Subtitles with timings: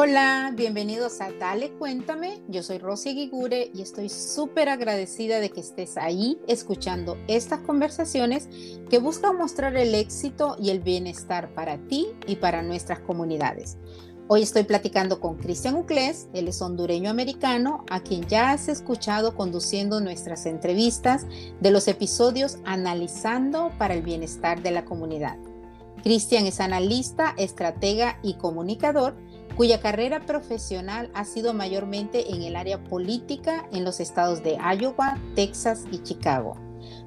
[0.00, 2.40] Hola, bienvenidos a Dale Cuéntame.
[2.46, 8.48] Yo soy Rosy Guigure y estoy súper agradecida de que estés ahí escuchando estas conversaciones
[8.88, 13.76] que buscan mostrar el éxito y el bienestar para ti y para nuestras comunidades.
[14.28, 19.34] Hoy estoy platicando con Cristian Uclés, él es hondureño americano, a quien ya has escuchado
[19.34, 21.26] conduciendo nuestras entrevistas
[21.58, 25.38] de los episodios Analizando para el Bienestar de la Comunidad.
[26.04, 29.16] Cristian es analista, estratega y comunicador
[29.58, 35.18] cuya carrera profesional ha sido mayormente en el área política en los estados de Iowa,
[35.34, 36.56] Texas y Chicago.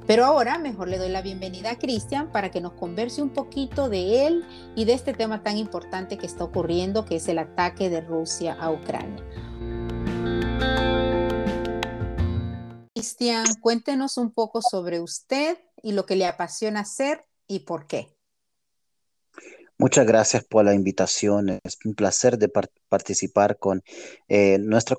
[0.05, 3.87] Pero ahora mejor le doy la bienvenida a Cristian para que nos converse un poquito
[3.87, 7.89] de él y de este tema tan importante que está ocurriendo, que es el ataque
[7.89, 9.23] de Rusia a Ucrania.
[12.93, 18.13] Cristian, cuéntenos un poco sobre usted y lo que le apasiona hacer y por qué.
[19.81, 21.59] Muchas gracias por la invitación.
[21.63, 22.49] Es un placer de
[22.87, 23.81] participar con
[24.27, 24.95] eh, nuestra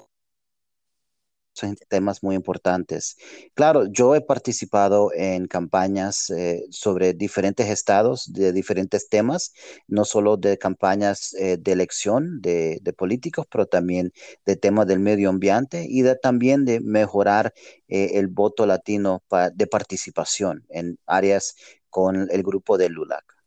[1.88, 3.16] temas muy importantes.
[3.54, 9.52] Claro, yo he participado en campañas eh, sobre diferentes estados de diferentes temas,
[9.86, 14.12] no solo de campañas eh, de elección de, políticos, pero también
[14.44, 17.54] de temas del medio ambiente y también de mejorar
[17.86, 19.22] el voto latino
[19.54, 21.54] de participación en áreas
[21.88, 23.41] con el grupo de LULAC.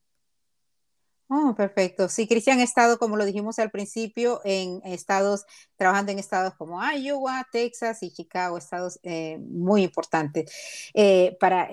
[1.27, 2.07] Oh, perfecto.
[2.07, 5.45] Sí, Cristian ha estado, como lo dijimos al principio, en estados,
[5.75, 10.51] trabajando en estados como Iowa, Texas y Chicago, estados eh, muy importantes
[10.93, 11.67] eh, para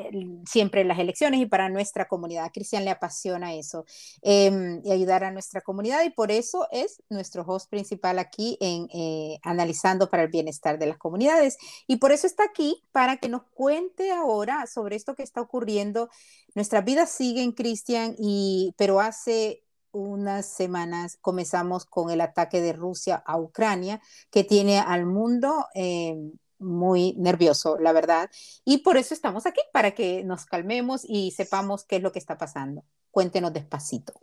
[0.48, 2.50] siempre las elecciones y para nuestra comunidad.
[2.50, 3.84] Cristian le apasiona eso
[4.22, 8.88] em, y ayudar a nuestra comunidad y por eso es nuestro host principal aquí en
[8.94, 11.58] eh, Analizando para el Bienestar de las Comunidades.
[11.86, 16.08] Y por eso está aquí para que nos cuente ahora sobre esto que está ocurriendo
[16.54, 23.22] Nuestras vidas siguen, Cristian, y pero hace unas semanas comenzamos con el ataque de Rusia
[23.26, 24.00] a Ucrania,
[24.30, 26.16] que tiene al mundo eh,
[26.58, 28.30] muy nervioso, la verdad.
[28.64, 32.18] Y por eso estamos aquí, para que nos calmemos y sepamos qué es lo que
[32.18, 32.84] está pasando.
[33.10, 34.14] Cuéntenos despacito.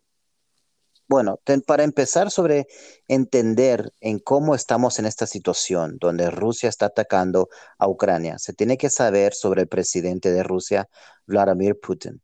[1.07, 2.67] Bueno, para empezar sobre
[3.07, 7.49] entender en cómo estamos en esta situación donde Rusia está atacando
[7.79, 10.87] a Ucrania, se tiene que saber sobre el presidente de Rusia,
[11.25, 12.21] Vladimir Putin.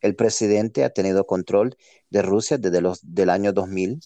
[0.00, 1.76] El presidente ha tenido control
[2.10, 4.00] de Rusia desde los, del año 2000,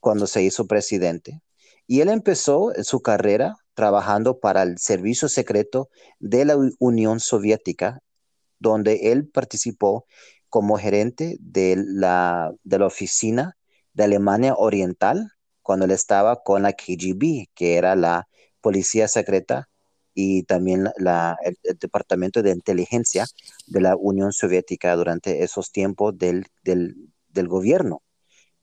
[0.00, 1.42] cuando se hizo presidente,
[1.86, 8.00] y él empezó su carrera trabajando para el servicio secreto de la Unión Soviética,
[8.58, 10.06] donde él participó
[10.48, 13.56] como gerente de la, de la oficina
[13.94, 18.28] de Alemania Oriental cuando él estaba con la KGB, que era la
[18.60, 19.69] policía secreta
[20.14, 23.26] y también el, Departamento de Inteligencia
[23.66, 26.46] de la Unión Soviética durante esos tiempos del,
[27.34, 28.02] gobierno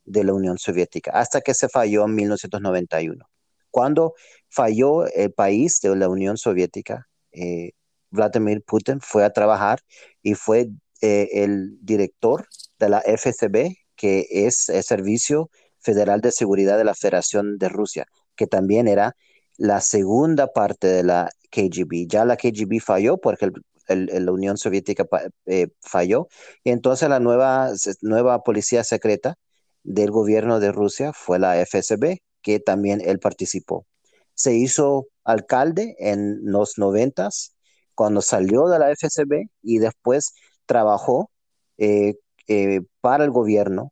[0.05, 3.25] de la Unión Soviética, hasta que se falló en 1991.
[3.71, 4.13] Cuando
[4.49, 7.71] falló el país de la Unión Soviética, eh,
[8.09, 9.79] Vladimir Putin fue a trabajar
[10.21, 10.69] y fue
[11.01, 12.47] eh, el director
[12.79, 18.07] de la FSB, que es el Servicio Federal de Seguridad de la Federación de Rusia,
[18.35, 19.15] que también era
[19.57, 22.07] la segunda parte de la KGB.
[22.07, 23.49] Ya la KGB falló porque
[23.87, 25.05] la Unión Soviética
[25.45, 26.27] eh, falló.
[26.63, 29.35] Y entonces la nueva, nueva policía secreta
[29.83, 33.85] del gobierno de Rusia fue la FSB, que también él participó.
[34.33, 37.55] Se hizo alcalde en los noventas,
[37.95, 40.33] cuando salió de la FSB y después
[40.67, 41.31] trabajó
[41.77, 42.15] eh,
[42.47, 43.91] eh, para el gobierno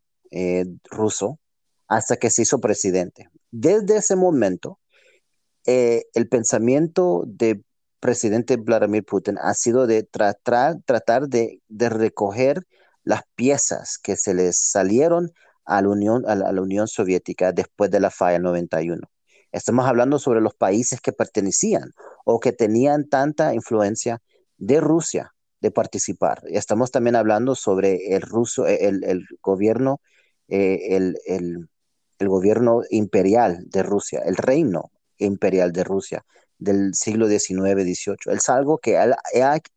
[0.90, 1.38] ruso
[1.88, 3.30] hasta que se hizo presidente.
[3.50, 4.78] Desde ese momento,
[5.66, 7.64] eh, el pensamiento del
[8.00, 12.66] presidente Vladimir Putin ha sido de tratar, tratar de, recoger
[13.02, 15.32] las piezas que se les salieron
[15.64, 15.88] a la,
[16.62, 19.02] Unión, Soviética después de la falla 91.
[19.50, 21.90] Estamos hablando sobre los países que pertenecían
[22.24, 24.20] o que tenían tanta influencia
[24.58, 26.42] de Rusia de participar.
[26.46, 30.00] Estamos también hablando sobre el ruso, eh, el, gobierno,
[30.48, 31.68] eh, el,
[32.20, 36.24] gobierno imperial de Rusia, el reino imperial de Rusia
[36.58, 38.34] del siglo XIX, XVIII.
[38.34, 39.14] Es algo que él,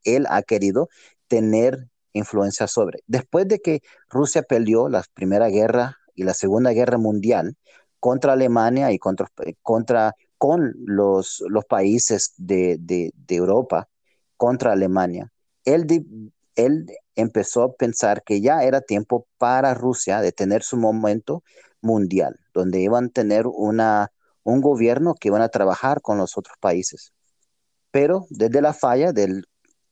[0.03, 0.89] él ha querido
[1.27, 3.00] tener influencia sobre.
[3.07, 7.56] Después de que Rusia peleó la Primera Guerra y la Segunda Guerra Mundial
[8.00, 9.27] contra Alemania y contra,
[9.62, 13.89] contra con los, los países de, de Europa,
[14.38, 15.31] contra Alemania,
[15.65, 21.44] él, empezó a pensar que ya era tiempo para Rusia de tener su momento
[21.81, 24.12] mundial, donde iban a tener una,
[24.50, 27.13] un gobierno que iban a trabajar con los otros países.
[27.92, 29.46] Pero desde la falla del,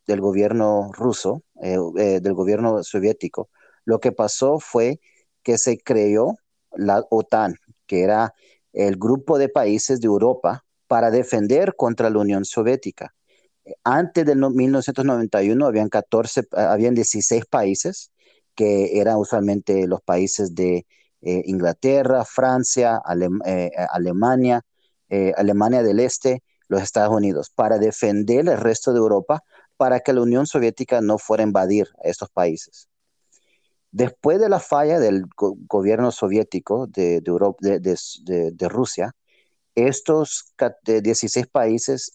[0.06, 3.50] gobierno ruso, eh, eh, del gobierno soviético,
[3.84, 5.00] lo que pasó fue
[5.42, 6.36] que se creó
[6.72, 7.54] la OTAN,
[7.86, 8.34] que era
[8.72, 13.14] el grupo de países de Europa para defender contra la Unión Soviética.
[13.84, 18.10] Antes del 1991 habían 14, habían 16 países
[18.54, 20.86] que eran usualmente los países de
[21.20, 23.02] eh, Inglaterra, Francia,
[23.44, 24.62] eh, Alemania,
[25.08, 29.42] eh, Alemania del Este, los Estados Unidos, para defender el resto de Europa,
[29.76, 32.88] para que la Unión Soviética no fuera a invadir a estos países.
[33.90, 39.14] Después de la falla del gobierno soviético de, de, Rusia,
[39.74, 40.52] estos
[40.86, 42.12] 16 países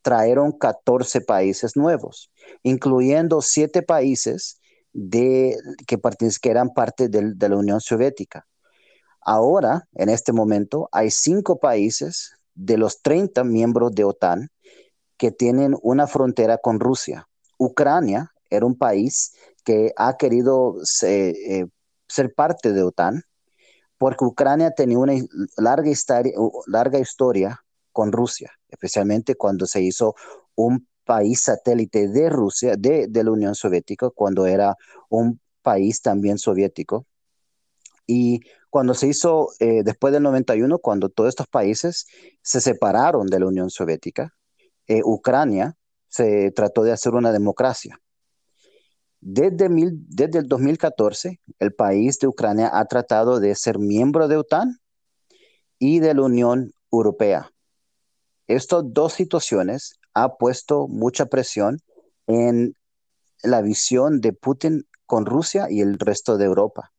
[0.00, 2.30] trajeron 14 países nuevos,
[2.62, 4.61] incluyendo 7 países
[4.92, 5.56] de,
[5.86, 8.46] que, que eran parte de la Unión Soviética.
[9.20, 14.50] Ahora, en este momento, hay 5 países de los 30 miembros de OTAN
[15.16, 17.28] que tienen una frontera con Rusia.
[17.58, 19.34] Ucrania era un país
[19.64, 21.66] que ha querido eh,
[22.08, 23.22] ser parte de OTAN
[23.96, 25.14] porque Ucrania tenía una
[25.56, 26.32] larga historia,
[26.66, 30.16] larga historia con Rusia, especialmente cuando se hizo
[30.56, 34.76] un país satélite de Rusia, de, la Unión Soviética, cuando era
[35.08, 37.06] un país también soviético.
[38.06, 38.40] Y
[38.70, 42.06] cuando se hizo, eh, después del 91, cuando todos estos países
[42.42, 44.34] se separaron de la Unión Soviética,
[44.86, 45.76] eh, Ucrania
[46.08, 47.98] se trató de hacer una democracia.
[49.20, 54.80] Desde, desde el 2014, el país de Ucrania ha tratado de ser miembro de OTAN
[55.78, 57.50] y de la Unión Europea.
[58.48, 61.80] Estas dos situaciones ha puesto mucha presión
[62.26, 62.76] en
[63.42, 66.92] la visión de Putin con Rusia y el resto de Europa.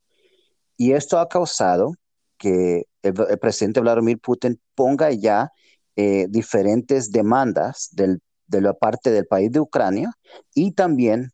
[0.78, 1.94] Y esto ha causado
[2.38, 5.52] que el, presidente Vladimir Putin ponga ya
[5.96, 10.12] eh, diferentes demandas de la parte del país de Ucrania
[10.54, 11.32] y también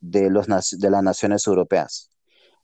[0.00, 2.10] de, los, de las naciones europeas.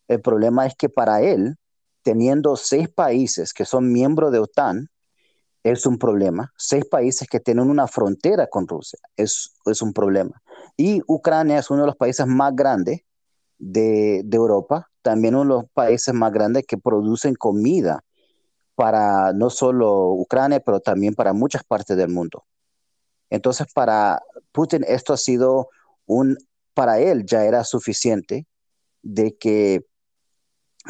[0.08, 1.56] El problema es que para él,
[2.02, 4.88] teniendo seis países que son miembros de OTAN,
[5.64, 6.52] es un problema.
[6.56, 10.40] Seis países que tienen una frontera con Rusia es, es un problema.
[10.76, 13.00] Y Ucrania es uno de los países más grandes
[13.58, 18.04] de, de, Europa, también uno de los países más grandes que producen comida
[18.74, 22.44] para no solo Ucrania, pero también para muchas partes del mundo.
[23.30, 24.22] Entonces, para
[24.52, 25.68] Putin esto ha sido
[26.06, 26.36] un
[26.74, 28.46] para él ya era suficiente
[29.02, 29.86] de que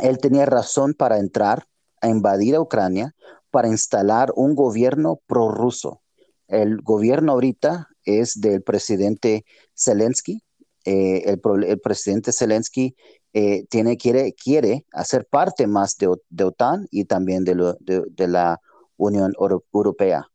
[0.02, 1.66] él tenía razón para entrar
[2.00, 3.14] a invadir a Ucrania
[3.54, 6.02] para instalar un gobierno prorruso.
[6.48, 9.44] El gobierno ahorita es del presidente
[9.76, 10.42] Zelensky.
[10.84, 12.96] Eh, el, presidente Zelensky
[13.32, 16.08] eh, tiene, quiere, quiere hacer parte más de,
[16.44, 18.60] OTAN y también de, de la
[18.96, 20.26] Unión Europea.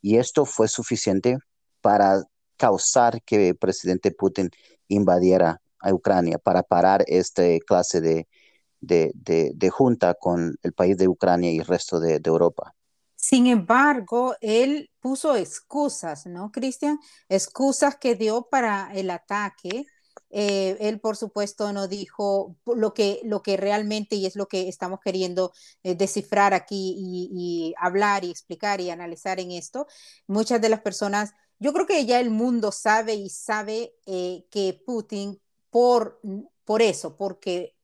[0.00, 1.38] Y esto fue suficiente
[1.80, 2.22] para
[2.56, 4.48] causar que el presidente Putin
[4.86, 8.28] invadiera a Ucrania para parar esta clase de,
[8.80, 12.74] de, junta con el país de Ucrania y el resto de, Europa.
[13.16, 16.98] Sin embargo, él puso excusas, ¿no, Cristian?
[17.28, 19.86] Excusas que dio para el ataque.
[20.30, 24.68] Eh, él, por supuesto, no dijo lo que, lo que realmente, y es lo que
[24.68, 25.52] estamos queriendo
[25.82, 29.86] eh, descifrar aquí y, y, hablar y explicar y analizar en esto.
[30.26, 34.82] Muchas de las personas yo creo que ya el mundo sabe y sabe eh, que
[34.84, 36.20] Putin, por,
[36.64, 37.76] por eso, porque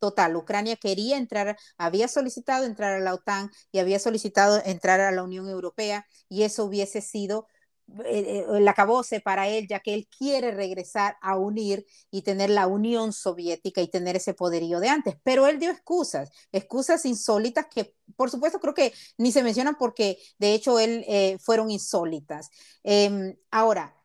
[0.00, 5.12] total, Ucrania quería entrar, había solicitado entrar a la OTAN y había solicitado entrar a
[5.12, 7.46] la Unión Europea y eso hubiese sido
[8.04, 12.50] eh, eh, el acabose para él, ya que él quiere regresar a unir y tener
[12.50, 15.16] la Unión Soviética y tener ese poderío de antes.
[15.24, 20.18] Pero él dio excusas, excusas insólitas que, por supuesto, creo que ni se mencionan porque,
[20.38, 22.50] de hecho, él eh, fueron insólitas.
[22.84, 23.99] Em, ahora,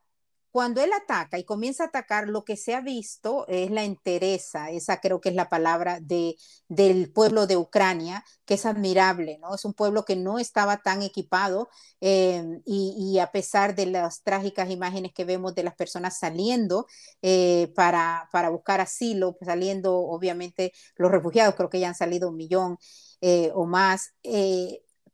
[0.56, 4.70] cuando él ataca y comienza a atacar, lo que se ha visto es la entereza,
[4.72, 6.38] esa creo que es la palabra de,
[6.70, 9.54] del pueblo de Ucrania, que es admirable, ¿no?
[9.54, 11.68] Es un pueblo que no estaba tan equipado
[12.00, 16.88] eh, y, a pesar de las trágicas imágenes que vemos de las personas saliendo
[17.22, 22.30] eh, para, para, buscar asilo, pues saliendo obviamente los refugiados, creo que ya han salido
[22.30, 22.78] un millón
[23.20, 24.14] eh, o más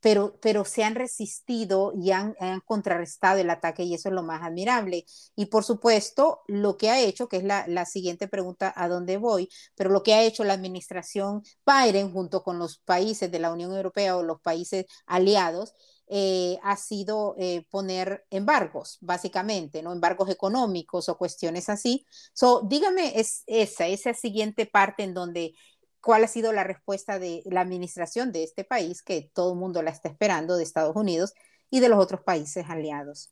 [0.01, 4.41] pero, pero se han resistido y han, contrarrestado el ataque y eso es lo más
[4.43, 5.05] admirable.
[5.35, 9.17] Y por supuesto, lo que ha hecho, que es la, la, siguiente pregunta a dónde
[9.17, 13.53] voy, pero lo que ha hecho la administración Biden junto con los países de la
[13.53, 15.73] Unión Europea o los países aliados,
[16.13, 19.93] eh, ha sido eh, poner embargos, básicamente, ¿no?
[19.93, 22.05] Embargos económicos o cuestiones así.
[22.33, 25.53] So, dígame es esa, esa siguiente parte en donde
[26.01, 29.81] cuál ha sido la respuesta de la administración de este país, que todo el mundo
[29.81, 31.33] la está esperando, de Estados Unidos
[31.69, 33.31] y de los otros países aliados.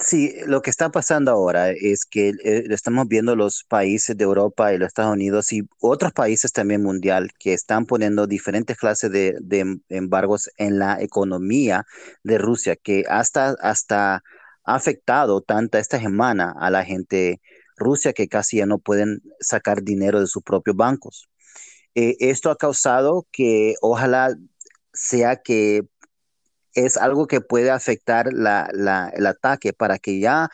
[0.00, 4.72] Sí, lo que está pasando ahora es que eh, estamos viendo los países de Europa
[4.72, 9.36] y los Estados Unidos y otros países también mundial que están poniendo diferentes clases de,
[9.40, 11.86] de em- embargos en la economía
[12.24, 14.24] de Rusia, que hasta, hasta
[14.64, 17.40] ha afectado tanta esta semana a la gente
[17.76, 21.28] Rusia que casi ya no pueden sacar dinero de sus propios bancos.
[21.94, 24.34] Eh, esto ha causado que ojalá
[24.92, 25.82] sea que
[26.74, 30.48] es algo que puede afectar la, la- el ataque para que ya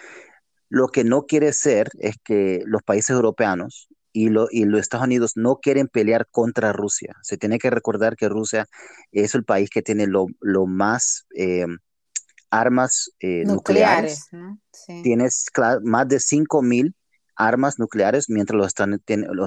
[0.68, 5.06] lo que no quiere ser es que los países europeos y, lo, y los Estados
[5.06, 7.14] Unidos no quieren pelear contra Rusia.
[7.22, 8.66] Se tiene que recordar que Rusia
[9.12, 11.66] es el país que tiene lo, lo más eh,
[12.50, 14.28] armas eh, Nucleares, nucleares.
[14.32, 14.60] ¿no?
[14.72, 15.02] Sí.
[15.02, 15.46] Tienes
[15.82, 16.94] más de 5.000
[17.48, 18.68] armas nucleares, mientras los,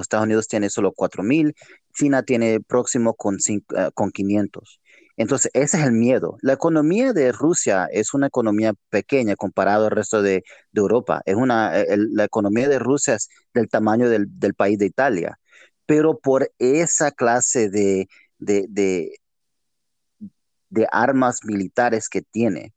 [0.02, 1.54] Estados Unidos tiene solo 4.000.
[1.94, 4.80] China tiene próximo con, cin- ah, con 500.
[5.16, 6.36] Entonces, ese es el miedo.
[6.42, 10.42] La economía de Rusia es una economía pequeña comparado al resto de,
[10.74, 11.22] Europa.
[11.24, 15.38] Es una, eh, la economía de Rusia es del tamaño del, del país de Italia.
[15.86, 18.08] Pero por esa clase de,
[18.38, 18.66] de
[20.74, 22.74] de armas militares que tiene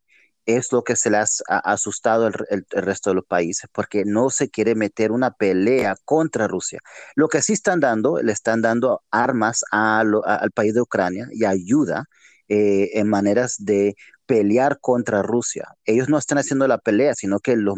[0.48, 3.70] es lo que se le ha as- ha asustado el, el- resto de los países,
[3.74, 6.82] porque no se quiere meter una pelea contra Rusia.
[7.16, 12.06] Lo que sí están dando, le están dando armas al país de Ucrania y ayuda
[12.50, 15.68] eh, en maneras de pelear contra Rusia.
[15.86, 17.75] Ellos no están haciendo la pelea, sino que los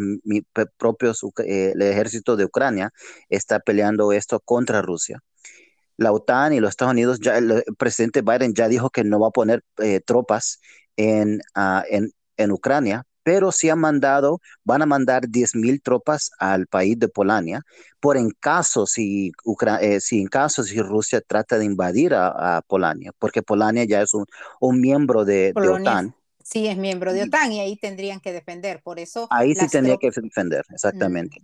[0.78, 2.92] propios, eh, el ejército de Ucrania
[3.30, 5.20] está peleando esto contra Rusia
[5.98, 9.20] la OTAN y los Estados Unidos, ya el, el presidente Biden ya dijo que no
[9.20, 10.60] va a poner eh, tropas
[10.98, 16.68] en, ah, en, en Ucrania, pero sí han mandado, van a mandar 10.000 tropas al
[16.68, 17.62] país de Polonia,
[18.00, 22.58] por en caso si, Ucra- eh, si en caso si Rusia trata de invadir a,
[22.58, 24.26] a Polonia, porque Polonia ya es un,
[24.60, 28.82] un miembro de, de OTAN, sí es miembro de OTAN y ahí tendrían que defender.
[28.84, 31.42] Por eso ahí sí tendría que defender, exactamente.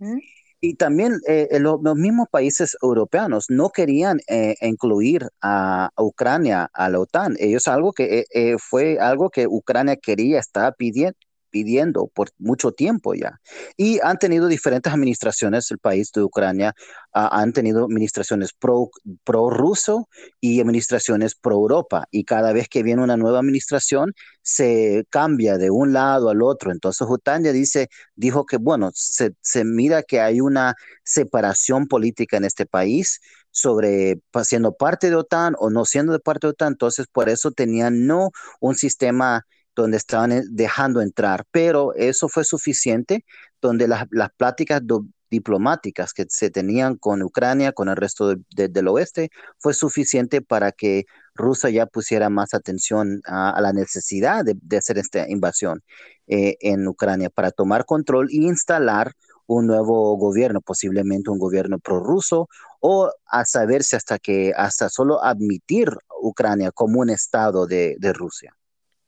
[0.60, 6.02] Y también eh, eh, lo- los mismos países europeos no querían eh, incluir a, a
[6.02, 7.36] Ucrania a la OTAN.
[7.38, 11.16] Ellos algo que eh, eh, fue algo que Ucrania quería, estaba pidiendo
[11.50, 13.40] pidiendo por mucho tiempo ya.
[13.76, 16.74] Y han tenido diferentes administraciones, el país de Ucrania
[17.12, 18.90] ah, han tenido administraciones pro,
[19.24, 20.08] pro ruso
[20.40, 22.06] y administraciones pro Europa.
[22.10, 26.70] Y cada vez que viene una nueva administración, se cambia de un lado al otro.
[26.72, 30.74] Entonces, Utania dice, dijo que, bueno, se, se mira que hay una
[31.04, 33.20] separación política en este país
[33.56, 36.74] sobre siendo parte de OTAN o no siendo de parte de OTAN.
[36.74, 39.46] Entonces, por eso tenían no un sistema
[39.76, 43.24] donde estaban eh, dejando entrar, pero eso fue suficiente,
[43.60, 44.82] donde las, las pláticas
[45.30, 50.40] diplomáticas que se tenían con Ucrania, con el resto de- de- del oeste, fue suficiente
[50.42, 51.04] para que
[51.34, 55.82] Rusia ya pusiera más atención a, la necesidad de, hacer esta invasión
[56.26, 59.12] eh, en Ucrania para tomar control e instalar
[59.46, 62.48] un nuevo gobierno, posiblemente un gobierno prorruso,
[62.80, 65.90] o a saberse hasta que, hasta solo admitir
[66.22, 68.56] Ucrania como un estado de Rusia.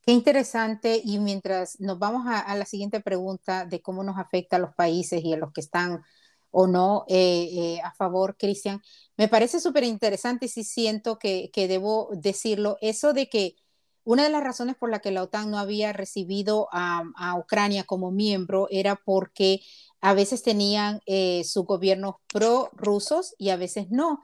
[0.09, 1.03] Qué interesante.
[1.05, 5.23] Y mientras nos vamos a, la siguiente pregunta de cómo nos afecta a los países
[5.23, 6.03] y a los que están
[6.51, 8.81] o no eh, eh, a favor, Cristian,
[9.19, 13.57] me parece súper interesante y sí siento que, que debo decirlo, eso de que
[14.03, 17.85] una de las razones por la que la OTAN no había recibido a, a Ucrania
[17.85, 19.61] como miembro era porque
[20.01, 24.21] a veces tenían eh, sus gobiernos pro-rusos y a veces no.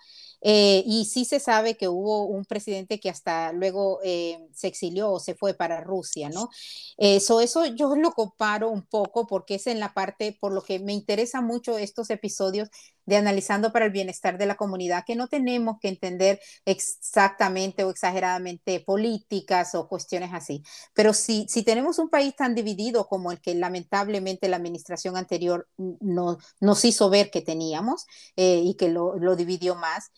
[0.46, 5.10] Eh, y sí se sabe que hubo un presidente que hasta luego eh, se exilió
[5.10, 6.50] o se fue para Rusia, ¿no?
[6.98, 10.78] Eso, eso yo lo comparo un poco porque es en la parte, por lo que
[10.80, 12.68] me interesa mucho estos episodios
[13.06, 17.90] de analizando para el bienestar de la comunidad, que no tenemos que entender exactamente o
[17.90, 20.62] exageradamente políticas o cuestiones así.
[20.94, 25.68] Pero si, si tenemos un país tan dividido como el que lamentablemente la administración anterior
[25.76, 27.93] no, nos hizo ver que teníamos
[28.36, 30.10] eh, y que lo, lo dividió más,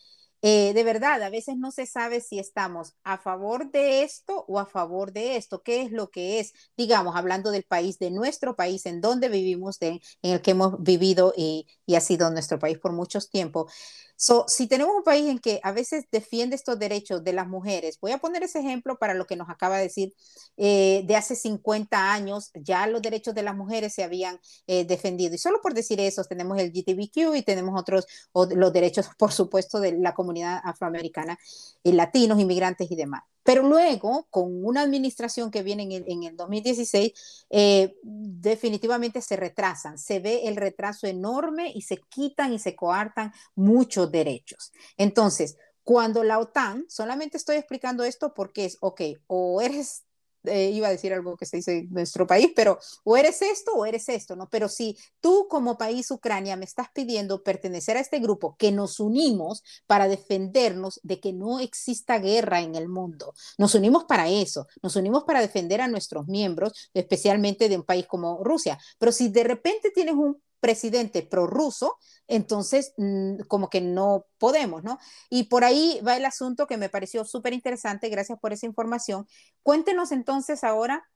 [0.43, 4.59] eh, de verdad, a veces no se sabe si estamos a favor de esto o
[4.59, 5.63] a favor de esto.
[5.63, 6.53] ¿Qué es lo que es?
[6.77, 10.81] Digamos, hablando del país, de nuestro país, en donde vivimos, de, en el que hemos
[10.83, 13.71] vivido y, y ha sido nuestro país por muchos tiempos.
[14.19, 17.99] So, si tenemos un país en que a veces defiende estos derechos de las mujeres,
[18.01, 20.13] voy a poner ese ejemplo para lo que nos acaba de decir,
[20.57, 25.35] eh, de hace 50 años ya los derechos de las mujeres se habían eh, defendido.
[25.35, 29.31] Y solo por decir eso, tenemos el GTBQ y tenemos otros, o los derechos, por
[29.31, 31.37] supuesto, de la comunidad afroamericana,
[31.83, 33.21] y latinos, inmigrantes y demás.
[33.47, 39.37] Pero luego, con una administración que viene en el, en el 2016, eh, definitivamente se
[39.37, 39.97] retrasan.
[39.97, 44.73] Se ve el retraso enorme y se quitan y se coartan muchos derechos.
[44.97, 50.03] Entonces, cuando la OTAN, solamente estoy explicando esto porque es, ok, o eres
[50.43, 53.73] eh, iba a decir algo que se dice en nuestro país, pero o eres esto
[53.73, 54.49] o eres esto, ¿no?
[54.49, 58.99] Pero si tú como país Ucrania me estás pidiendo pertenecer a este grupo, que nos
[58.99, 64.67] unimos para defendernos de que no exista guerra en el mundo, nos unimos para eso,
[64.81, 69.29] nos unimos para defender a nuestros miembros, especialmente de un país como Rusia, pero si
[69.29, 71.97] de repente tienes un presidente prorruso,
[72.27, 74.99] entonces mm, como que no podemos, ¿no?
[75.29, 79.27] Y por ahí va el asunto que me pareció súper interesante, gracias por esa información.
[79.63, 81.07] Cuéntenos entonces ahora,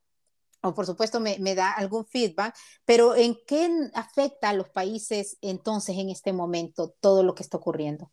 [0.62, 2.56] o por supuesto me, me, da algún feedback,
[2.86, 7.58] pero ¿en qué afecta a los países entonces en este momento todo lo que está
[7.58, 8.12] ocurriendo?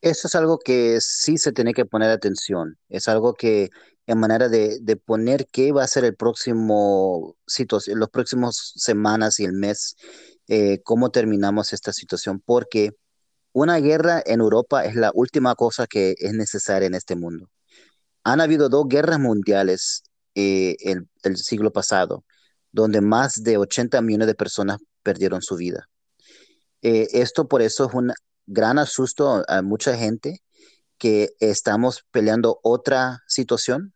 [0.00, 3.70] Eso es algo que sí se tiene que poner atención, es algo que
[4.06, 9.38] en manera de, de poner qué va a ser el próximo situación, los próximos semanas
[9.40, 9.96] y el mes
[10.48, 12.90] eh, cómo terminamos esta situación, porque
[13.52, 17.48] una guerra en Europa es la última cosa que es necesaria en este mundo.
[18.24, 20.04] Han habido dos guerras mundiales
[20.34, 22.24] eh, el, el, siglo pasado,
[22.72, 25.88] donde más de 80 millones de personas perdieron su vida.
[26.82, 28.12] Eh, esto por eso es un
[28.46, 30.42] gran asusto a mucha gente
[31.02, 33.92] que estamos peleando otra situación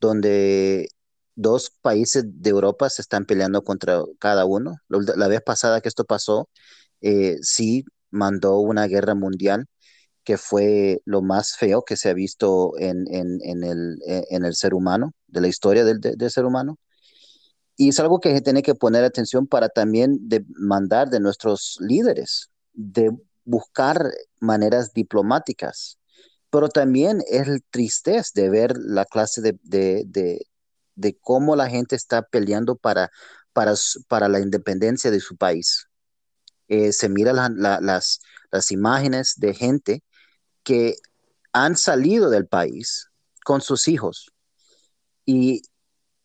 [0.00, 0.88] donde
[1.34, 4.76] dos países de Europa se están peleando contra cada uno.
[4.88, 6.48] La vez pasada que esto pasó,
[7.02, 9.66] eh, sí mandó una guerra mundial
[10.24, 14.72] que fue lo más feo que se ha visto en, el, e, en el, ser
[14.72, 16.78] humano, de la historia del, ser humano.
[17.76, 22.48] Y es algo que se tiene que poner atención para también demandar de nuestros líderes,
[22.72, 23.10] de
[23.44, 25.99] buscar maneras diplomáticas.
[26.50, 29.58] Pero también es el tristez de ver la clase de,
[31.00, 33.10] de cómo la gente está peleando para,
[33.52, 33.74] para,
[34.08, 35.86] para la independencia de su país.
[36.68, 40.04] Eh, se mira las, las imágenes de gente
[40.62, 40.96] que
[41.52, 43.08] han salido del país
[43.44, 44.32] con sus hijos
[45.24, 45.62] y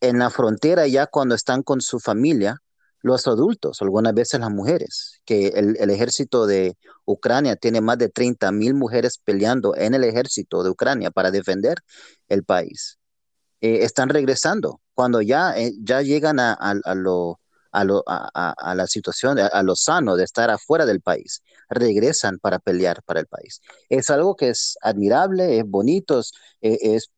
[0.01, 2.61] en la frontera ya cuando están con su familia,
[3.05, 8.51] los adultos, algunas veces las mujeres, que el, ejército de Ucrania tiene más de 30
[8.51, 11.77] mil mujeres peleando en el ejército de Ucrania para defender
[12.29, 12.97] el país.
[13.61, 14.81] Eh, están regresando.
[14.95, 16.55] Cuando ya, eh, ya llegan a,
[16.95, 17.39] lo,
[17.71, 22.57] a, lo, a, la situación, a, lo sano de estar afuera del país, regresan para
[22.57, 23.61] pelear para el país.
[23.87, 27.11] Es algo que es admirable, es bonito, es, es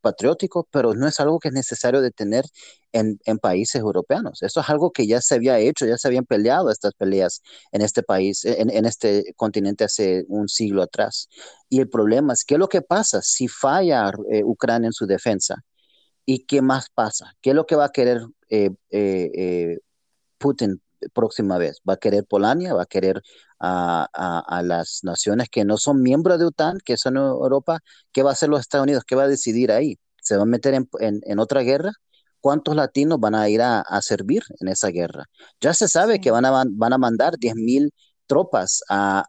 [0.00, 2.44] patriótico, pero no es algo que es necesario de tener
[2.92, 4.42] en, países europeos.
[4.42, 7.82] Eso es algo que ya se había hecho, ya se habían peleado estas peleas en
[7.82, 11.28] este país, en, este continente hace un siglo atrás.
[11.68, 15.06] Y el problema es, ¿qué es lo que pasa si falla eh, Ucrania en su
[15.06, 15.56] defensa?
[16.26, 17.34] ¿Y qué más pasa?
[17.40, 19.78] ¿Qué es lo que va a querer eh, eh,
[20.38, 20.80] Putin
[21.12, 21.80] próxima vez?
[21.88, 22.74] ¿Va a querer Polonia?
[22.74, 23.22] ¿Va a querer
[23.58, 27.80] a, las naciones que no son miembros de OTAN, que son Europa?
[28.12, 29.04] ¿Qué va a hacer los Estados Unidos?
[29.06, 29.98] ¿Qué va a decidir ahí?
[30.22, 31.92] ¿Se va a meter en, otra guerra?
[32.40, 35.26] ¿Cuántos latinos van a ir a, servir en esa guerra?
[35.60, 37.92] Ya se sabe que van a, van a mandar 10.000
[38.26, 39.24] tropas a,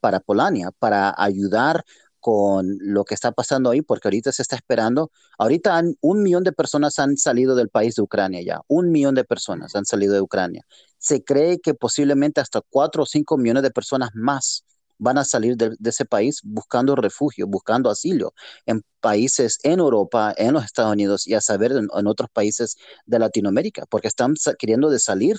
[0.00, 1.84] para Polonia para ayudar
[2.20, 6.52] con lo que está pasando ahí, porque ahorita se está esperando, ahorita un millón de
[6.52, 10.20] personas han salido del país de Ucrania ya, un millón de personas han salido de
[10.20, 10.64] Ucrania.
[10.98, 14.64] Se cree que posiblemente hasta cuatro o cinco millones de personas más
[14.98, 18.34] van a salir de, ese país buscando refugio, buscando asilo
[18.66, 22.76] en países en Europa, en los Estados Unidos y a saber en, en otros países
[23.06, 25.36] de Latinoamérica, porque están queriendo de salir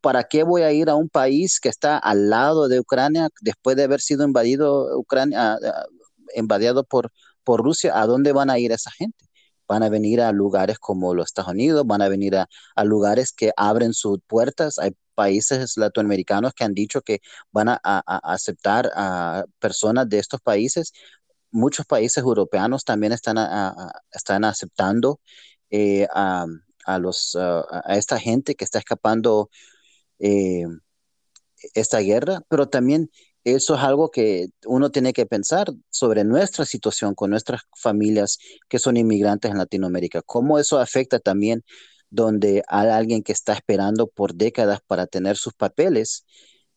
[0.00, 3.76] ¿para qué voy a ir a un país que está al lado de Ucrania después
[3.76, 5.58] de haber sido invadido Ucrania,
[6.34, 7.12] invadido por,
[7.44, 8.00] por Rusia?
[8.00, 9.26] ¿A dónde van a ir esa gente?
[9.68, 12.48] Van a venir a lugares como los Estados Unidos, van a venir a,
[12.84, 14.78] lugares que abren sus puertas.
[14.78, 17.20] Hay países latinoamericanos que han dicho que
[17.52, 20.92] van a, aceptar a personas de estos países.
[21.52, 23.36] Muchos países europeos también están,
[24.12, 25.20] están aceptando
[25.70, 26.46] eh, a,
[26.98, 29.50] los, a esta gente que está escapando
[30.20, 30.64] eh,
[31.74, 33.10] esta guerra, pero también
[33.44, 38.78] eso es algo que uno tiene que pensar sobre nuestra situación con nuestras familias que
[38.78, 41.64] son inmigrantes en Latinoamérica, cómo eso afecta también
[42.10, 46.26] donde hay alguien que está esperando por décadas para tener sus papeles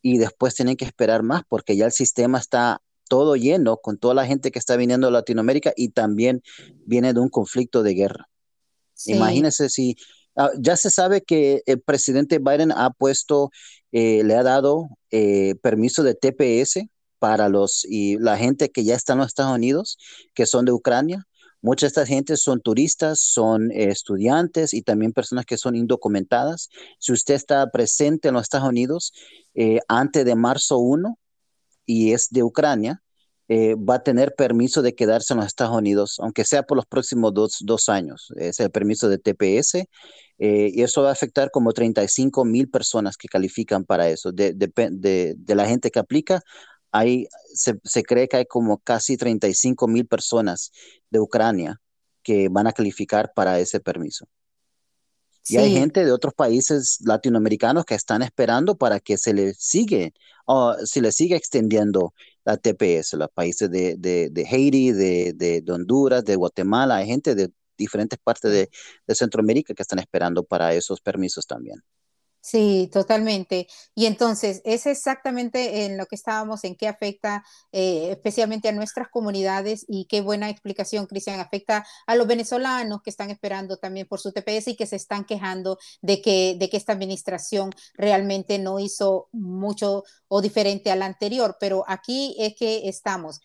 [0.00, 4.14] y después tienen que esperar más porque ya el sistema está todo lleno con toda
[4.14, 6.42] la gente que está viniendo a Latinoamérica y también
[6.86, 8.28] viene de un conflicto de guerra.
[9.06, 9.96] Imagínense si
[10.36, 13.50] Ah, ya se sabe que el presidente Biden ha puesto,
[13.92, 18.96] eh, le ha dado eh, permiso de TPS para los y la gente que ya
[18.96, 19.98] está en los Estados Unidos,
[20.34, 21.26] que son de Ucrania.
[21.62, 26.68] Muchas de estas gente son turistas, son eh, estudiantes y también personas que son indocumentadas.
[26.98, 29.12] Si usted está presente en los Estados Unidos
[29.88, 31.18] antes de marzo 1
[31.86, 33.04] y es de Ucrania,
[33.48, 36.86] eh, va a tener permiso de quedarse en los Estados Unidos, aunque sea por los
[36.86, 38.32] próximos dos, años.
[38.36, 39.86] Es el permiso de TPS
[40.38, 44.32] eh, y eso va a afectar como 35 mil personas que califican para eso.
[44.32, 46.42] De, de, la gente que aplica,
[46.90, 50.72] hay, se, se, cree que hay como casi 35 mil personas
[51.10, 51.80] de Ucrania
[52.22, 54.26] que van a calificar para ese permiso.
[55.46, 60.14] Y hay gente de otros países latinoamericanos que están esperando para que se les sigue,
[60.46, 66.24] o se les siga extendiendo la TPS, los países de, de, Haití, de, de, Honduras,
[66.24, 68.70] de Guatemala, hay gente de diferentes partes de,
[69.06, 71.82] de Centroamérica que están esperando para esos permisos también.
[72.44, 73.68] Sí, totalmente.
[73.94, 79.08] Y entonces, es exactamente en lo que estábamos, en qué afecta eh, especialmente a nuestras
[79.08, 84.20] comunidades y qué buena explicación, Cristian, afecta a los venezolanos que están esperando también por
[84.20, 88.78] su TPS y que se están quejando de que, de que esta administración realmente no
[88.78, 91.56] hizo mucho o diferente a la anterior.
[91.58, 93.40] Pero aquí es que estamos.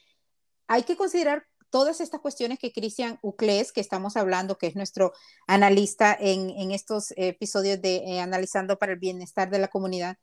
[0.68, 5.13] Hay que considerar todas estas cuestiones que Cristian Uclés, que estamos hablando, que es nuestro
[5.47, 10.17] analista en, estos episodios de eh, Analizando para el Bienestar de la Comunidad,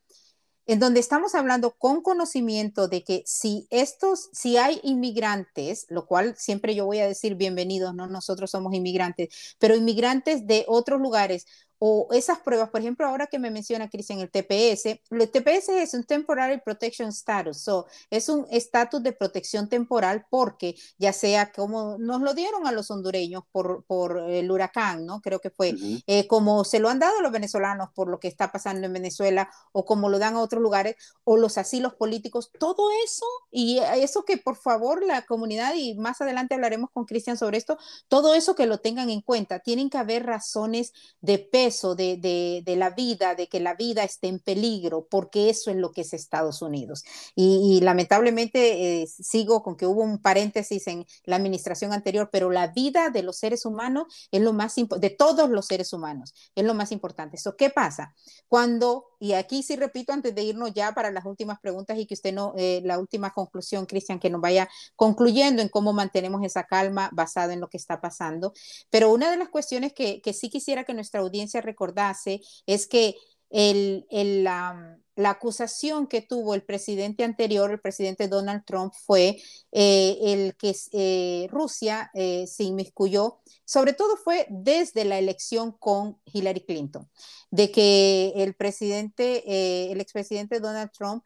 [0.66, 6.35] en donde estamos hablando con conocimiento de que si estos, si hay inmigrantes, lo cual
[6.37, 11.46] siempre yo voy a decir bienvenidos, no nosotros somos inmigrantes, pero inmigrantes de otros lugares
[11.88, 15.94] o esas pruebas, por ejemplo, ahora que me menciona Cristian el TPS, el TPS es
[15.94, 21.96] un Temporary Protection Status, so, es un estatus de protección temporal porque ya sea como
[21.99, 25.20] nos lo dieron a los hondureños por, por el huracán, ¿no?
[25.20, 25.77] Creo que fue,
[26.09, 28.92] eh, como se lo han dado a los venezolanos por lo que está pasando en
[28.92, 33.79] Venezuela o como lo dan a otros lugares o los asilos políticos, todo eso y
[33.79, 38.35] eso que por favor la comunidad y más adelante hablaremos con Cristian sobre esto, todo
[38.35, 43.35] eso que lo tengan en cuenta, tienen que haber razones de peso de, la vida,
[43.35, 47.05] de que la vida esté en peligro, porque eso es lo que es Estados Unidos.
[47.35, 52.69] Y, lamentablemente eh, sigo con que hubo un paréntesis en la administración anterior, pero la
[52.69, 56.75] vida de los seres humanos es lo más de todos los seres humanos, es lo
[56.75, 57.37] más importante.
[57.37, 58.15] Eso, ¿qué pasa?
[58.49, 62.14] Cuando, y aquí sí repito antes de irnos ya para las últimas preguntas y que
[62.14, 66.64] usted no, eh, la última conclusión, Cristian, que nos vaya concluyendo en cómo mantenemos esa
[66.64, 68.52] calma basada en lo que está pasando.
[68.90, 73.16] Pero una de las cuestiones que, que sí quisiera que nuestra audiencia recordase es que
[73.50, 74.06] el,
[74.44, 79.40] la, acusación que tuvo el presidente anterior, el presidente Donald Trump, fue
[79.72, 86.18] eh, el que eh, Rusia eh, se inmiscuyó, sobre todo fue desde la elección con
[86.26, 87.09] Hillary Clinton,
[87.50, 91.24] de que el presidente, el expresidente Donald Trump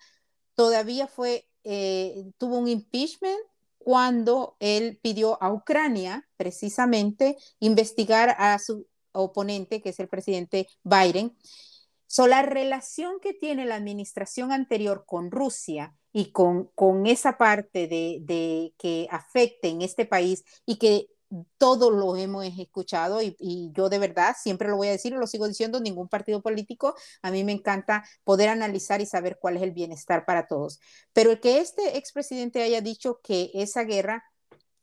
[0.55, 1.49] todavía fue,
[2.39, 3.41] tuvo un impeachment
[3.79, 11.35] cuando él pidió a Ucrania precisamente investigar a su oponente, que es el presidente Biden.
[12.13, 17.87] So, la relación que tiene la administración anterior con Rusia y con, con esa parte
[17.87, 21.07] de, de, que afecte en este país y que
[21.57, 25.19] todos lo hemos escuchado y, y, yo de verdad siempre lo voy a decir y
[25.19, 29.57] lo sigo diciendo, ningún partido político, a mí me encanta poder analizar y saber cuál
[29.57, 30.81] es el bienestar para todos.
[31.13, 34.25] Pero el que este expresidente haya dicho que esa guerra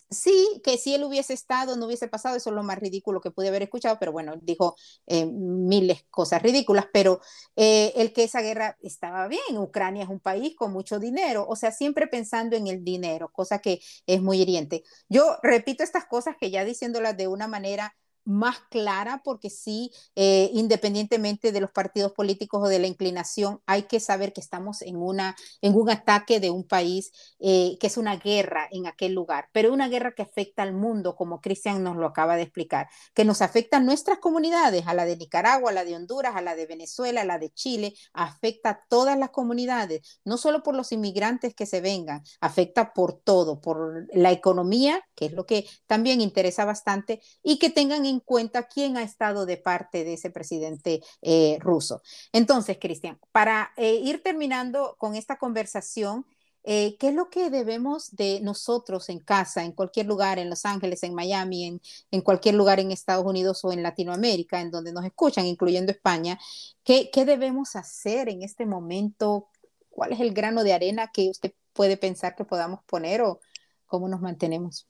[0.09, 3.29] Sí, que si él hubiese estado, no hubiese pasado, eso es lo más ridículo que
[3.29, 7.19] pude haber escuchado, pero bueno, dijo eh, miles cosas ridículas, pero
[7.57, 11.57] eh, el que esa guerra estaba bien, Ucrania es un país con mucho dinero, o
[11.57, 14.83] sea, siempre pensando en el dinero, cosa que es muy hiriente.
[15.09, 17.93] Yo repito estas cosas que ya diciéndolas de una manera
[18.27, 23.83] más clara, porque sí, eh, independientemente de los partidos políticos o de la inclinación, hay
[23.83, 27.95] que saber que estamos en, una, en un ataque de un país eh, que es
[27.97, 31.95] una guerra en aquel lugar, pero una guerra que afecta al mundo, como Cristian nos
[31.95, 35.73] lo acaba de explicar, que nos afecta a nuestras comunidades, a la de Nicaragua, a
[35.73, 39.29] la de Honduras, a la de Venezuela, a la de Chile, afecta a todas las
[39.29, 45.01] comunidades, no solo por los inmigrantes que se vengan, afecta por todo, por la economía,
[45.15, 49.45] que es lo que también interesa bastante, y que tengan en cuenta quién ha estado
[49.45, 52.01] de parte de ese presidente eh, ruso.
[52.31, 56.25] Entonces, Cristian, para eh, ir terminando con esta conversación,
[56.69, 60.65] eh, ¿qué es lo que debemos de nosotros en casa, en cualquier lugar, en Los
[60.65, 64.91] Ángeles, en Miami, en, en cualquier lugar en Estados Unidos o en Latinoamérica, en donde
[64.91, 66.37] nos escuchan, incluyendo España,
[66.83, 69.47] ¿qué, qué debemos hacer en este momento?
[69.89, 73.39] ¿Cuál es el grano de arena que usted puede pensar que podamos poner o
[73.85, 74.89] cómo nos mantenemos?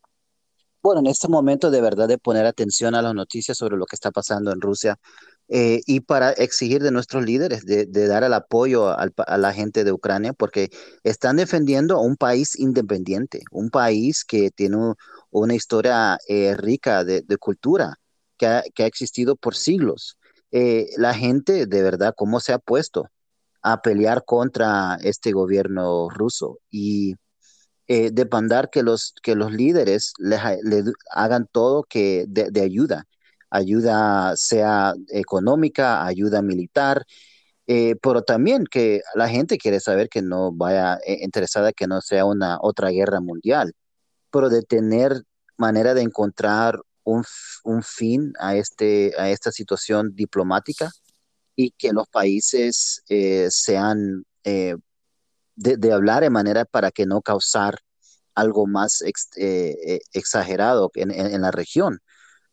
[0.88, 3.98] Bueno, en este momento de verdad de poner atención a las noticias sobre lo que
[3.98, 4.98] está pasando en Rusia
[5.50, 9.92] eh, y para exigir de nuestros líderes de, dar el apoyo a la gente de
[9.92, 10.70] Ucrania porque
[11.04, 14.78] están defendiendo a un país independiente, un país que tiene
[15.30, 17.98] una historia eh, rica de, cultura
[18.38, 20.18] que ha, existido por siglos.
[20.52, 23.10] Eh, la gente de verdad, ¿cómo se ha puesto
[23.62, 26.60] a pelear contra este gobierno ruso?
[26.72, 27.16] Y
[27.88, 30.42] eh, demandar que los, que los líderes les,
[31.12, 33.06] hagan todo que de, ayuda,
[33.50, 37.06] ayuda sea económica, ayuda militar,
[37.68, 42.02] eh, pero también que la gente quiere saber que no vaya eh, interesada que no
[42.02, 43.74] sea una otra guerra mundial,
[44.32, 45.24] pero de tener
[45.58, 47.24] manera de encontrar un,
[47.64, 50.92] un fin a, este, a esta situación diplomática
[51.56, 54.26] y que los países eh, sean
[55.58, 57.80] de, hablar de manera para que no causar
[58.36, 59.04] algo más
[60.14, 62.00] exagerado en, en, la región.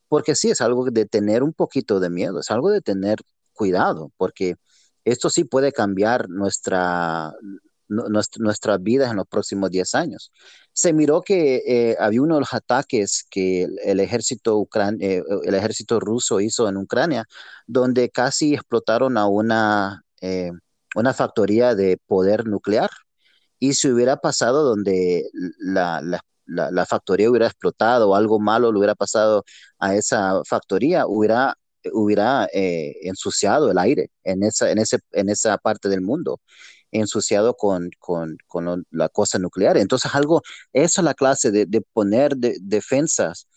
[0.08, 3.18] Porque sí, es algo de tener un poquito de miedo, es algo de tener
[3.52, 4.56] cuidado, porque
[5.04, 7.32] esto sí puede cambiar nuestra,
[7.88, 10.32] nuestra, vida en los próximos 10 años.
[10.72, 14.66] Se miró que eh, había uno de los ataques que el ejército,
[15.00, 17.26] eh, el ejército ruso hizo en Ucrania,
[17.66, 20.52] donde casi explotaron a una, eh,
[20.94, 22.90] una factoría de poder nuclear.
[23.58, 25.28] Y si hubiera pasado donde
[25.58, 26.02] la,
[26.46, 29.44] la factoría hubiera explotado o algo malo le hubiera pasado
[29.78, 31.56] a esa factoría, hubiera
[31.92, 36.40] hubiera eh, ensuciado el aire en esa, en, ese, en esa parte del mundo,
[36.92, 39.76] ensuciado con, con, con la cosa nuclear.
[39.76, 43.48] Entonces, algo, esa es la clase de, de poner defensas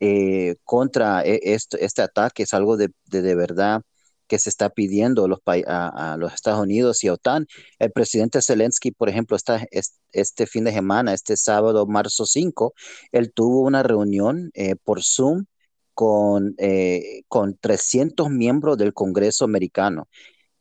[0.00, 3.82] eh, contra e, este, este, ataque, es algo de, de, verdad
[4.28, 7.46] que se está pidiendo los a, a, los Estados Unidos y a OTAN.
[7.78, 9.66] El presidente Zelensky, por ejemplo, está
[10.12, 12.74] este fin de semana, este sábado, marzo 5,
[13.12, 15.46] él tuvo una reunión eh, por Zoom
[15.94, 20.08] con, eh, con 300 miembros del Congreso americano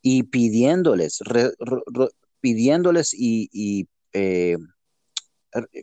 [0.02, 1.20] y pidiéndoles,
[2.40, 4.58] pidiéndoles y, y eh,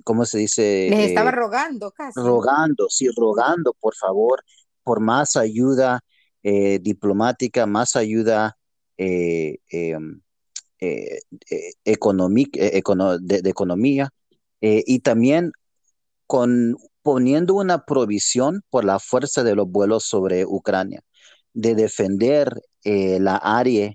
[0.02, 0.88] ¿cómo se dice?
[0.90, 2.18] Les estaba eh, rogando casi.
[2.20, 4.42] Rogando, sí, rogando, por favor,
[4.82, 6.00] por más ayuda
[6.44, 8.58] diplomática, más ayuda
[8.98, 10.20] em,
[11.84, 14.10] económica, de, de, economía
[14.60, 15.52] y también
[16.26, 21.02] con poniendo una provisión por la fuerza de los vuelos sobre Ucrania,
[21.52, 23.88] de defender eh, la área,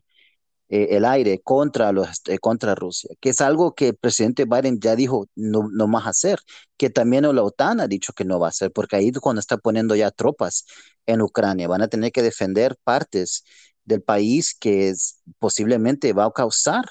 [0.70, 4.80] eh, el aire contra, los, eh, contra Rusia, que es algo que el presidente Biden
[4.80, 6.40] ya dijo no, no más hacer,
[6.78, 9.58] que también la OTAN ha dicho que no va a hacer, porque ahí cuando está
[9.58, 10.66] poniendo ya tropas
[11.10, 13.44] en Ucrania, van a tener que defender partes
[13.86, 14.94] del país que
[15.40, 16.86] posiblemente va a causar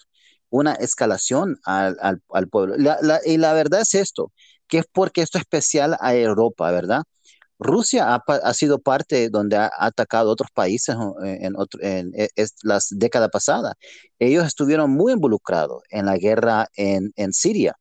[0.51, 2.77] una escalación al, al, pueblo.
[3.25, 4.33] y la verdad es esto,
[4.67, 7.03] que es porque esto es especial a Europa, ¿verdad?
[7.59, 12.29] Rusia ha, sido parte donde ha, atacado otros países en, en, e,
[12.63, 13.75] las décadas pasadas.
[14.19, 17.77] Ellos estuvieron muy involucrados en la guerra en, Siria,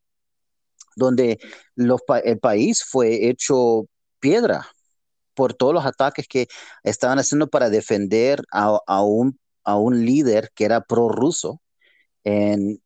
[0.95, 1.39] donde
[1.76, 3.86] el país fue hecho
[4.19, 4.67] piedra
[5.38, 6.47] por todos los ataques que
[6.84, 11.62] estaban haciendo para defender a, un, a un líder que era prorruso
[12.23, 12.82] en,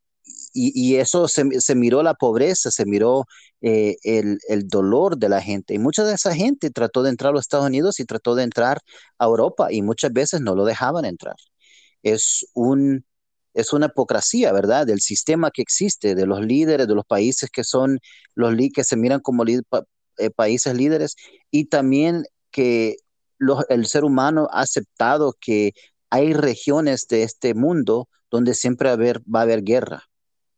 [0.53, 3.25] y, eso se, miró la pobreza, se miró
[3.61, 5.73] eh, el, dolor de la gente.
[5.73, 8.43] Y mucha de esa gente trató de entrar a los Estados Unidos y trató de
[8.43, 8.79] entrar
[9.17, 11.35] a Europa y muchas veces no lo dejaban entrar.
[12.03, 13.05] Es, un,
[13.53, 14.85] es una hipocresía, ¿verdad?
[14.87, 17.99] Del sistema que existe, de los líderes, de los países que son
[18.35, 21.15] los que se miran como eh, países líderes
[21.51, 22.97] y también que
[23.69, 25.73] el ser humano ha aceptado que
[26.09, 30.11] hay regiones de este mundo donde siempre va a haber guerra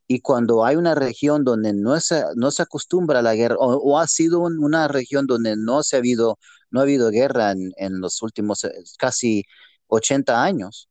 [0.08, 4.00] y cuando hay una región donde no se, no se acostumbra a la guerra, o,
[4.00, 6.38] ha sido una región donde no, se ha, habido,
[6.72, 9.44] no ha habido guerra en, los últimos eh, casi
[9.88, 10.90] 80 años,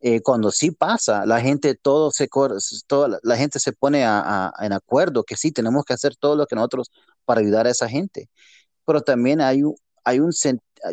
[0.00, 2.28] eh, cuando sí pasa, la gente todo se
[3.22, 6.90] la gente se pone en acuerdo que sí tenemos que hacer todo lo que nosotros
[7.24, 8.28] para ayudar a esa gente.
[8.86, 9.62] Pero también hay
[10.04, 10.32] hay un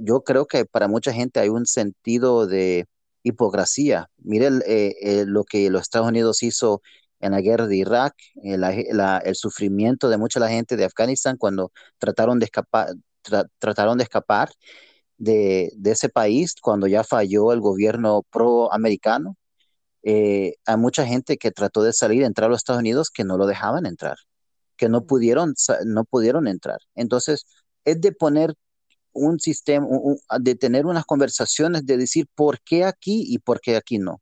[0.04, 2.86] yo creo que para mucha gente hay un sentido de
[3.24, 4.10] hipocresía.
[4.18, 6.82] Mire eh, lo que los Estados Unidos hizo
[7.20, 12.40] en la guerra de Irak, el, sufrimiento de mucha la gente de Afganistán cuando trataron
[12.40, 12.94] de escapar,
[13.60, 14.52] trataron de, escapar
[15.18, 19.36] de, ese país cuando ya falló el gobierno pro-americano.
[20.04, 23.38] Eh, hay mucha gente que trató de salir, entrar a los Estados Unidos, que no
[23.38, 24.18] lo dejaban entrar,
[24.78, 26.80] que no pudieron, no pudieron entrar.
[26.96, 27.46] Entonces,
[27.86, 28.54] es de poner
[29.20, 29.88] un sistema,
[30.40, 34.22] de tener unas conversaciones, de decir por qué aquí y por qué aquí no.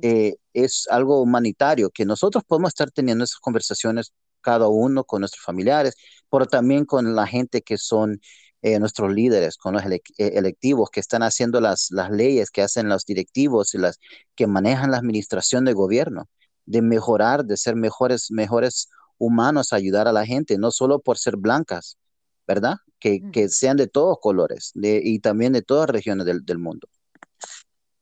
[0.00, 5.44] Eh, es algo humanitario, que nosotros podemos estar teniendo esas conversaciones cada uno con nuestros
[5.44, 5.94] familiares,
[6.30, 8.20] pero también con la gente que son
[8.62, 12.88] eh, nuestros líderes, con los eh, electivos que están haciendo las, las leyes, que hacen
[12.88, 13.98] los directivos y las
[14.34, 16.28] que manejan la administración de gobierno,
[16.64, 21.36] de mejorar, de ser mejores, mejores humanos, ayudar a la gente, no solo por ser
[21.36, 21.98] blancas,
[22.46, 22.76] ¿verdad?
[23.00, 26.88] Que, que sean de todos colores de, y también de todas regiones del, del mundo.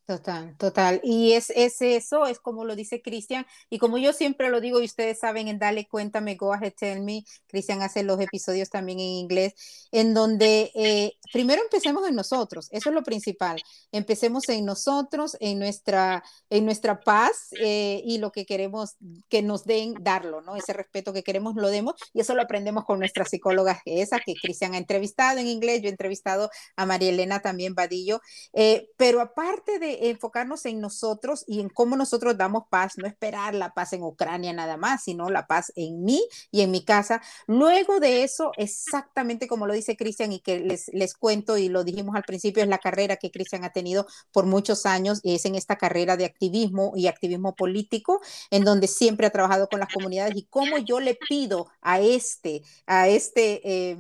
[0.07, 1.01] Total, total.
[1.03, 4.81] Y es, es eso, es como lo dice Cristian, y como yo siempre lo digo,
[4.81, 9.01] y ustedes saben en Dale Cuéntame, Go Ahead Tell Me, Cristian hace los episodios también
[9.01, 14.65] en inglés, en donde eh, primero empecemos en nosotros, eso es lo principal, empecemos en
[14.65, 18.95] nosotros, en nuestra, en nuestra paz eh, y lo que queremos
[19.29, 20.55] que nos den, darlo, ¿no?
[20.55, 24.35] Ese respeto que queremos lo demos, y eso lo aprendemos con nuestra psicóloga, esa que
[24.41, 28.21] Cristian ha entrevistado en inglés, yo he entrevistado a María Elena también Vadillo,
[28.53, 33.55] eh, pero aparte de enfocarnos en nosotros y en cómo nosotros damos paz, no esperar
[33.55, 37.23] la paz en Ucrania nada más, sino la paz en mí y en mi casa.
[37.47, 41.85] Luego de eso, exactamente como lo dice Cristian y que les, les cuento y lo
[41.85, 45.45] dijimos al principio, es la carrera que Cristian ha tenido por muchos años y es
[45.45, 49.93] en esta carrera de activismo y activismo político, en donde siempre ha trabajado con las
[49.93, 53.61] comunidades y cómo yo le pido a este, a este...
[53.65, 53.99] Eh,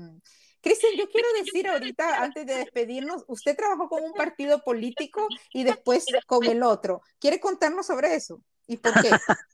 [0.60, 5.64] Cristian, yo quiero decir ahorita, antes de despedirnos, usted trabajó con un partido político y
[5.64, 7.02] después con el otro.
[7.18, 8.42] ¿Quiere contarnos sobre eso?
[8.66, 9.10] ¿Y por qué?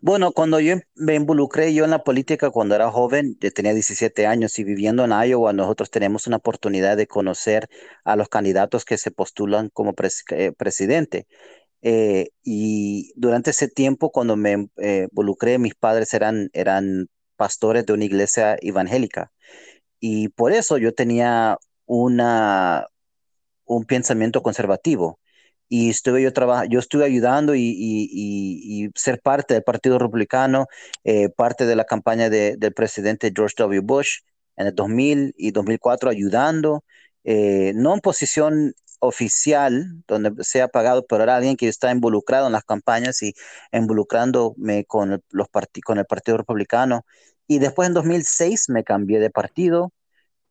[0.00, 4.26] bueno, cuando yo me involucré yo en la política cuando era joven, yo tenía 17
[4.26, 7.68] años y viviendo en Iowa, nosotros tenemos una oportunidad de conocer
[8.04, 9.92] a los candidatos que se postulan como
[10.30, 11.26] eh, presidente.
[11.82, 17.92] Eh, y durante ese tiempo, cuando me eh, involucré, mis padres eran, eran pastores de
[17.92, 19.32] una iglesia evangélica.
[20.06, 22.86] Y por eso yo tenía una,
[23.64, 25.18] un pensamiento conservativo.
[25.66, 26.30] Y estuve yo,
[26.68, 30.66] yo estuve ayudando y, ser parte del Partido Republicano,
[31.04, 33.80] eh, parte de la campaña del presidente George W.
[33.80, 34.18] Bush
[34.56, 36.84] en el 2000 y 2004, ayudando,
[37.24, 42.52] eh, no en posición oficial, donde sea pagado, pero era alguien que está involucrado en
[42.52, 43.32] las campañas y
[43.72, 45.48] involucrándome con, los
[45.82, 47.06] con el Partido Republicano.
[47.46, 49.92] Y después en 2006 me cambié de partido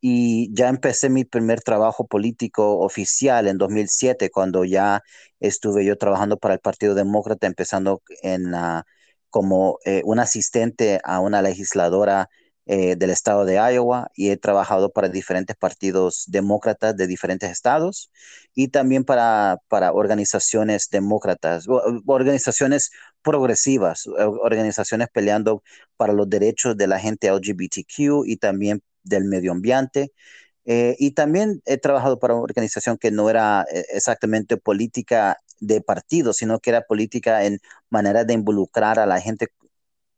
[0.01, 5.01] y ya empecé mi primer trabajo político oficial en 2007, cuando ya
[5.39, 8.53] estuve yo trabajando para el Partido Demócrata, empezando en
[9.29, 12.29] como eh, un asistente a una legisladora
[12.65, 18.09] eh, del estado de Iowa y he trabajado para diferentes partidos demócratas de diferentes estados
[18.55, 21.65] y también para, para organizaciones demócratas,
[22.05, 25.63] organizaciones progresivas, organizaciones peleando
[25.97, 30.13] para los derechos de la gente LGBTQ y también del medio ambiente.
[30.65, 35.81] Eh, y también he trabajado para una organización que no era eh, exactamente política de
[35.81, 39.47] partido, sino que era política en manera de involucrar a la gente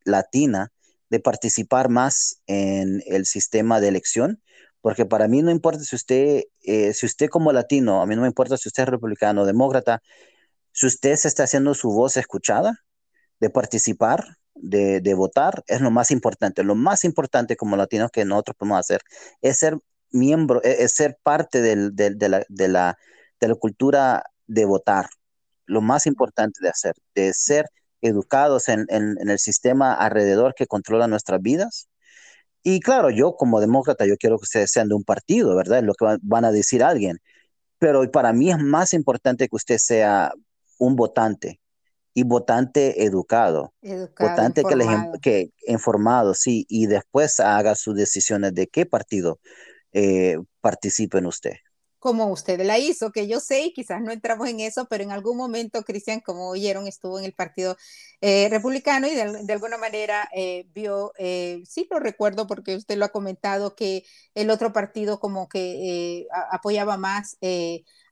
[0.06, 0.72] latina
[1.10, 4.42] de participar más en el sistema de elección,
[4.82, 8.22] porque para mí no importa si usted, eh, si usted como latino, a mí no
[8.22, 10.02] me importa si usted es republicano o demócrata,
[10.72, 12.86] si usted se está haciendo su voz escuchada,
[13.40, 16.64] de participar, de, de, votar, es lo más importante.
[16.64, 19.02] Lo más importante como latinos que nosotros podemos hacer
[19.42, 19.78] es ser
[20.12, 22.98] miembro, e, es, ser parte del, del, de, la, de, la,
[23.40, 25.08] de la cultura de votar.
[25.66, 27.68] Lo más importante de hacer, de ser
[28.06, 31.90] educados en, el sistema alrededor que controla nuestras vidas.
[32.64, 35.80] Y claro, yo como demócrata, yo quiero que ustedes sean de un partido, ¿verdad?
[35.80, 37.20] Es lo que van a decir alguien.
[37.78, 40.34] Pero para mí es más importante que usted sea
[40.80, 41.60] un votante
[42.14, 43.74] y votante educado.
[43.82, 45.14] votante informado.
[45.22, 49.40] Que, que informado, sí, y después haga sus decisiones de qué partido
[49.92, 51.54] eh, participe en usted
[52.06, 55.12] como usted la hizo, que yo sé, y quizás no entramos en eso, pero en
[55.12, 57.78] algún momento Cristian, como oyeron, estuvo en el Partido
[58.22, 63.06] eh, Republicano y de, alguna manera eh, vio, eh, sí lo recuerdo porque usted lo
[63.06, 64.04] ha comentado, que
[64.36, 67.38] el otro partido como que apoyaba más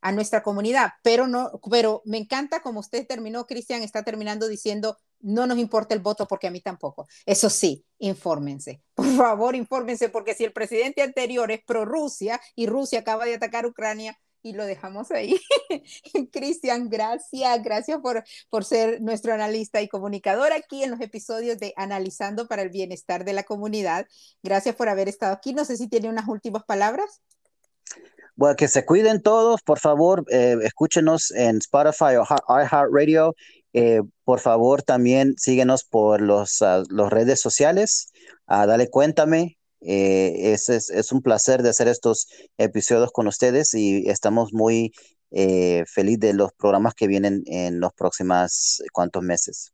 [0.04, 4.98] a nuestra comunidad, pero no, pero me encanta como usted terminó, Cristian está terminando diciendo,
[5.22, 7.08] no nos importa el voto porque a mí tampoco.
[7.26, 8.82] Eso sí, infórmense.
[8.96, 13.36] Por favor, infórmense porque si el presidente anterior es pro Rusia y Rusia acaba de
[13.36, 15.40] atacar Ucrania y lo dejamos ahí.
[16.34, 21.74] Cristian, gracias, gracias por, por ser nuestro analista y comunicador aquí en los episodios de
[21.78, 24.06] Analizando para el Bienestar de la Comunidad.
[24.44, 25.54] Gracias por haber estado aquí.
[25.54, 27.22] No sé si tiene unas últimas palabras.
[28.36, 33.36] Bueno, que se cuiden todos, por favor, eh, escúchenos en Spotify o iHeartRadio
[33.74, 38.12] eh, por favor, también síguenos por los, uh, redes sociales.
[38.48, 39.58] Uh, dale, cuéntame.
[39.82, 44.94] Eh, es, es, un placer de hacer estos episodios con ustedes y estamos muy
[45.32, 49.74] eh, felices de los programas que vienen en los próximos cuantos meses.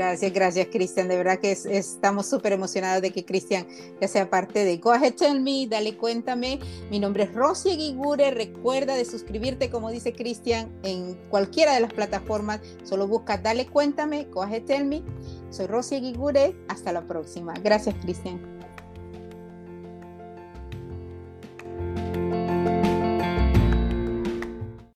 [0.00, 1.08] Gracias, gracias Cristian.
[1.08, 3.66] De verdad que estamos súper emocionados de que Cristian
[4.00, 6.58] ya sea parte de Go Ahead Tell Me, dale cuéntame.
[6.90, 8.30] Mi nombre es Rosy Guigure.
[8.30, 12.62] Recuerda de suscribirte, como dice Cristian, en cualquiera de las plataformas.
[12.82, 15.02] Solo busca Dale Cuéntame, Go Ahead Tell Me.
[15.50, 16.56] Soy Rosy Guigure.
[16.68, 17.52] Hasta la próxima.
[17.62, 18.59] Gracias, Cristian.